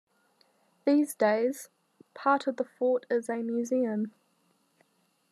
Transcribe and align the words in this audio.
These 0.83 1.13
days, 1.13 1.69
part 2.15 2.47
of 2.47 2.55
the 2.57 2.63
fort 2.65 3.05
is 3.11 3.29
a 3.29 3.43
museum. 3.43 4.13